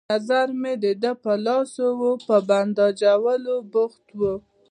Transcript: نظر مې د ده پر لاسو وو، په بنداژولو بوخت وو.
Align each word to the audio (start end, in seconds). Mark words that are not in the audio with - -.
نظر 0.13 0.47
مې 0.61 0.73
د 0.83 0.85
ده 1.01 1.11
پر 1.23 1.37
لاسو 1.47 1.85
وو، 1.99 2.11
په 2.27 2.35
بنداژولو 2.49 3.55
بوخت 3.73 4.05
وو. 4.19 4.33